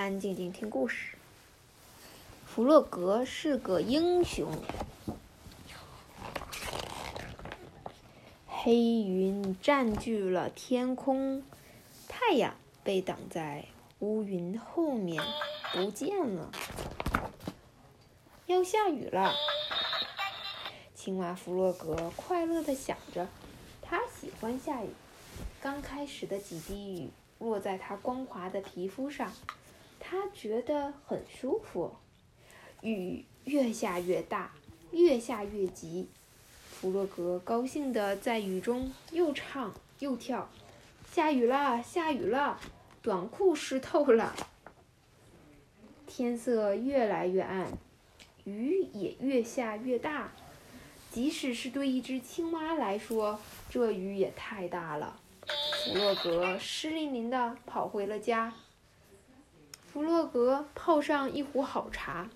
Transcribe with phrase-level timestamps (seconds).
[0.00, 1.14] 安安静静听故事。
[2.46, 4.50] 弗洛格是个英雄。
[8.48, 11.42] 黑云占据了天空，
[12.08, 13.66] 太阳被挡在
[13.98, 15.22] 乌云后面，
[15.74, 16.50] 不见了。
[18.46, 19.34] 要下雨了，
[20.94, 23.28] 青蛙弗洛格快乐的想着，
[23.82, 24.88] 他喜欢下雨。
[25.60, 29.30] 刚开始的几滴雨落在他光滑的皮肤上，
[30.00, 31.94] 他觉得很舒服。
[32.80, 34.52] 雨越下越大，
[34.90, 36.08] 越下越急。
[36.72, 40.48] 弗洛格高兴地在雨中又唱又跳。
[41.12, 42.58] 下雨了，下雨了，
[43.02, 44.34] 短裤湿透了。
[46.06, 47.72] 天色越来越暗，
[48.44, 50.32] 雨也越下越大。
[51.10, 55.20] 即使是对一只青蛙来说，这雨也太大了。
[55.84, 58.54] 弗洛格湿淋淋地跑回了家。
[59.92, 62.28] 弗洛格泡上一壶好茶。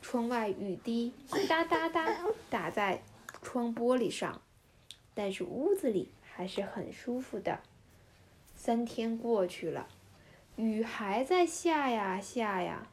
[0.00, 1.12] 窗外雨滴
[1.48, 2.16] 哒哒哒
[2.50, 3.02] 打在
[3.40, 4.40] 窗玻璃上，
[5.14, 7.60] 但是屋子里还是很舒服的。
[8.56, 9.88] 三天过去了，
[10.56, 12.86] 雨还在下呀下呀，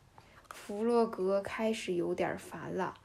[0.50, 2.96] 弗洛格开始有点烦了。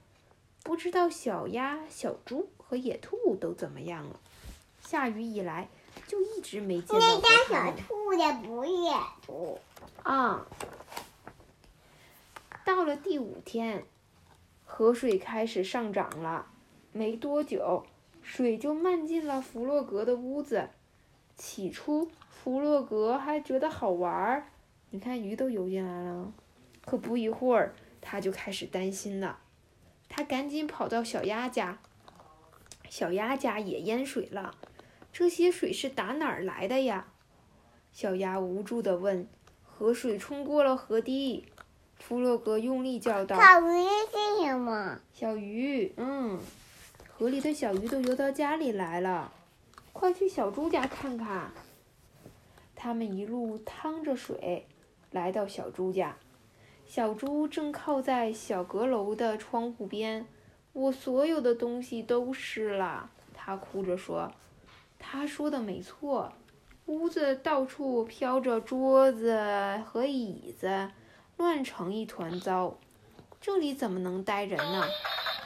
[0.62, 4.20] 不知道小鸭、小猪和野兔都怎么样了？
[4.82, 5.68] 下雨以来
[6.06, 7.74] 就一直没见到过它们。
[7.76, 8.92] 小兔子不是野
[9.26, 9.58] 兔
[10.02, 10.46] 啊。
[12.64, 13.84] 到了第五天。
[14.64, 16.46] 河水开始上涨了，
[16.92, 17.84] 没多久，
[18.22, 20.70] 水就漫进了弗洛格的屋子。
[21.36, 24.46] 起初，弗洛格还觉得好玩儿，
[24.90, 26.32] 你看鱼都游进来了。
[26.84, 29.38] 可不一会儿，他就开始担心了。
[30.08, 31.78] 他赶紧跑到小鸭家，
[32.88, 34.54] 小鸭家也淹水了。
[35.12, 37.08] 这些水是打哪儿来的呀？
[37.92, 39.28] 小鸭无助地问。
[39.62, 41.44] 河水冲过了河堤。
[41.98, 44.98] 弗洛格用力叫道：“小鱼是什么？
[45.12, 46.38] 小鱼，嗯，
[47.08, 49.32] 河里的小鱼都游到家里来了，
[49.92, 51.50] 快去小猪家看看。”
[52.76, 54.66] 他们一路趟着水，
[55.10, 56.16] 来到小猪家。
[56.86, 60.26] 小猪正靠在小阁楼的窗户边，
[60.74, 64.30] 我所有的东西都湿了，他哭着说
[64.98, 66.30] ：“他说的没错，
[66.84, 69.40] 屋子到处飘着桌子
[69.86, 70.90] 和椅子。”
[71.36, 72.76] 乱成一团糟，
[73.40, 74.86] 这里怎么能待人呢？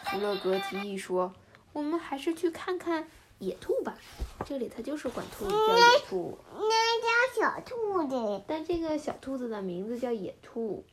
[0.04, 1.34] 弗洛格提议说
[1.72, 3.96] ：“我们还是去看看野兔吧。
[4.44, 6.38] 这里它就是管兔子叫野兔。
[6.54, 10.84] 那叫小兔子，但这个小兔子的名字叫野兔。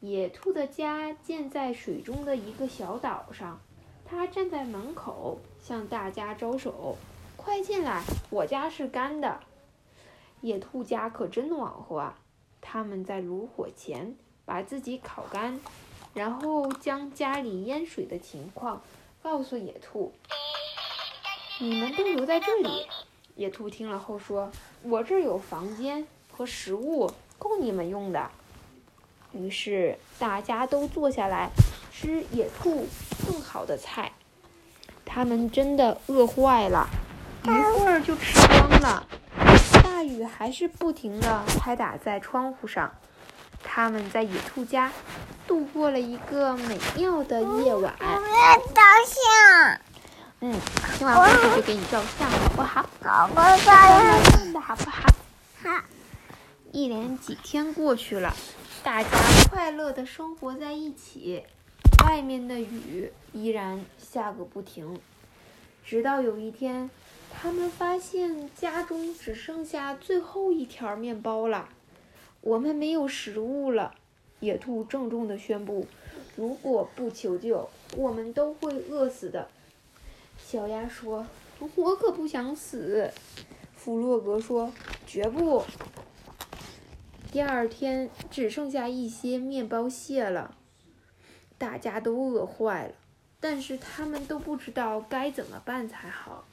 [0.00, 3.60] 野兔的家建在水中的一个小岛上，
[4.04, 6.98] 它站在门口向大家招手
[7.36, 9.40] ：“快进来，我家是干的。”
[10.42, 12.18] 野兔家可真暖和啊！
[12.66, 14.16] 他们在炉火前
[14.46, 15.60] 把自己烤干，
[16.14, 18.82] 然后将家里淹水的情况
[19.22, 20.12] 告诉野兔。
[21.60, 22.86] 你们都留在这里。
[23.36, 24.50] 野兔听了后说
[24.82, 28.30] ：“我这儿有房间和食物，够你们用的。”
[29.32, 31.50] 于是大家都坐下来
[31.92, 32.86] 吃野兔
[33.26, 34.12] 更好的菜。
[35.04, 36.88] 他们真的饿坏了，
[37.44, 39.06] 一会儿就吃光了。
[40.04, 42.92] 大雨还是不停地拍打在窗户上。
[43.62, 44.92] 他们在野兔家
[45.46, 47.94] 度过了一个美妙的夜晚。
[47.98, 49.80] 我要照相。
[50.40, 50.60] 嗯，
[50.98, 52.86] 今晚故事就给你照相，好不好？
[53.02, 53.72] 好，我照
[54.30, 55.08] 相的好不好？
[55.62, 55.70] 好。
[56.70, 58.36] 一连几天过去了，
[58.82, 59.08] 大家
[59.50, 61.42] 快乐的生活在一起。
[62.06, 65.00] 外面的雨依然下个不停，
[65.82, 66.90] 直到有一天。
[67.44, 71.68] 他们发现家中只剩下最后一条面包了，
[72.40, 73.94] 我们没有食物了。
[74.40, 75.86] 野兔郑重地宣布
[76.36, 77.68] ：“如果不求救，
[77.98, 79.46] 我们都会饿死的。”
[80.42, 81.26] 小鸭说
[81.76, 83.10] ：“我可不想死。”
[83.76, 84.72] 弗洛格说
[85.06, 85.62] ：“绝不。”
[87.30, 90.56] 第二天只剩下一些面包屑了，
[91.58, 92.94] 大家都饿坏了，
[93.38, 96.46] 但是他们都不知道该怎么办才好。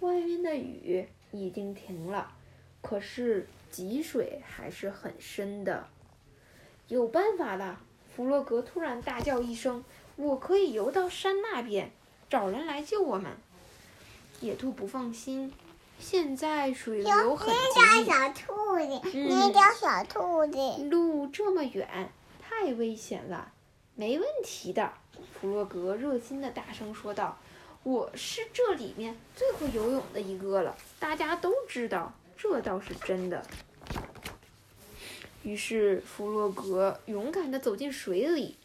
[0.00, 2.32] 外面的雨已经停了，
[2.80, 5.86] 可是积水还是很深的。
[6.88, 7.80] 有办法了！
[8.16, 9.84] 弗洛格突然大叫一声
[10.16, 11.90] ：“我可以游到山那边，
[12.28, 13.30] 找人来救我们。”
[14.40, 15.52] 野兔不放心，
[15.98, 18.04] 现在水流很急。
[18.04, 20.84] 小兔子，那叫小兔子。
[20.88, 22.10] 路这么远，
[22.40, 23.52] 太危险了。
[23.94, 24.92] 没问题的，
[25.32, 27.38] 弗洛格热心的大声说道。
[27.82, 33.42] 我是这里面最会游泳的一个了，大家都知道，这倒是真的。
[35.42, 38.58] 于是弗洛格勇敢地走进水里，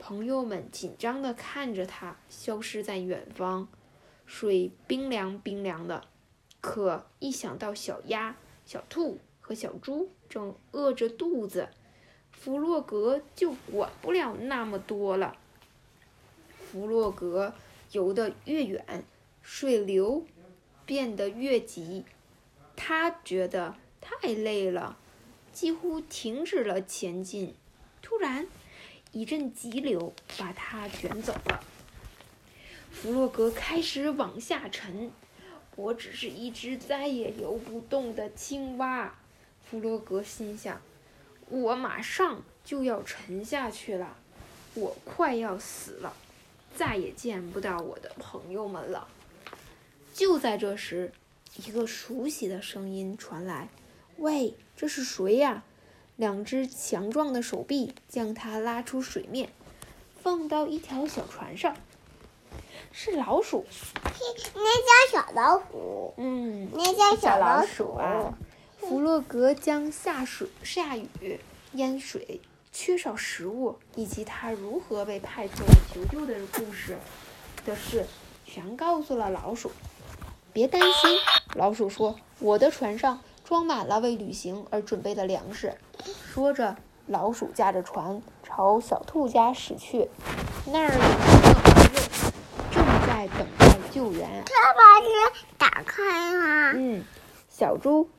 [0.00, 3.68] 朋友们紧张地看着他消失在远方。
[4.26, 6.02] 水冰凉冰凉的，
[6.60, 8.34] 可一想到小鸭、
[8.64, 11.68] 小兔和小猪正饿着肚子，
[12.32, 15.36] 弗洛格就管不了那么多了。
[16.58, 17.54] 弗洛格
[17.92, 19.04] 游得越远，
[19.42, 20.24] 水流
[20.84, 22.04] 变得越急，
[22.74, 24.98] 他觉得太累了。
[25.52, 27.54] 几乎停止了前进。
[28.02, 28.46] 突然，
[29.12, 31.64] 一阵急流把他卷走了。
[32.92, 35.10] 弗洛格开始往下沉。
[35.74, 39.18] 我只是一只再也游不动的青蛙，
[39.64, 40.80] 弗洛格心想。
[41.48, 44.16] 我马上就要沉下去了，
[44.74, 46.16] 我快要死了，
[46.76, 49.08] 再也见不到我的朋友们了。
[50.14, 51.12] 就在这时，
[51.56, 53.68] 一个熟悉的声音传来
[54.18, 55.64] ：“喂！”这是谁呀？
[56.16, 59.50] 两只强壮的手臂将他拉出水面，
[60.22, 61.76] 放到一条小船上。
[62.92, 63.66] 是老鼠。
[64.54, 66.14] 那叫小老虎。
[66.16, 68.34] 嗯，那叫小老鼠啊。
[68.78, 71.40] 弗洛格将下水、下雨、
[71.72, 72.40] 淹水、
[72.78, 76.98] 缺少食物，以及他如何被派出来求救的故事
[77.64, 78.04] 的事，
[78.44, 79.72] 全告诉了老鼠。
[80.52, 81.18] 别担心，
[81.54, 85.78] 老鼠说：“我的船上。”装满了为旅行而准备的粮食。
[86.04, 86.76] 说着，
[87.06, 90.10] 老鼠驾着船朝小兔家驶去。
[90.66, 92.30] 那儿有一个朋友
[92.70, 94.44] 正在等待救援。
[94.44, 95.06] 他把车
[95.56, 96.72] 打开了。
[96.74, 97.04] 嗯，
[97.48, 98.10] 小猪。